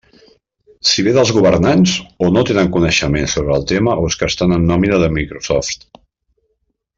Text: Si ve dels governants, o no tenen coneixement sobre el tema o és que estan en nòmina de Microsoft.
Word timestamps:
Si 0.91 1.03
ve 1.07 1.11
dels 1.17 1.33
governants, 1.35 1.93
o 2.27 2.29
no 2.37 2.43
tenen 2.51 2.71
coneixement 2.77 3.29
sobre 3.35 3.55
el 3.59 3.67
tema 3.75 3.95
o 4.05 4.09
és 4.13 4.19
que 4.23 4.31
estan 4.35 4.57
en 4.57 4.67
nòmina 4.73 4.99
de 5.05 5.11
Microsoft. 5.19 5.87